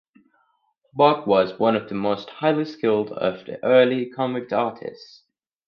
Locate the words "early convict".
3.63-4.51